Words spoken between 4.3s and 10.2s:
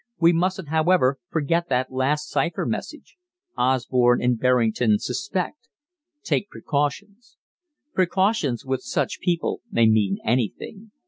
Berrington suspect; take precautions.' 'Precautions' with such people may mean